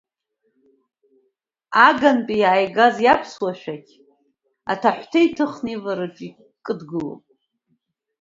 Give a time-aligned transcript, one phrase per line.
[1.87, 3.93] Агантәи иааигаз иаԥсуа шәақь
[4.71, 7.23] аҭыҳәҭа иҭыхны ивараҿы икыдгылоуп.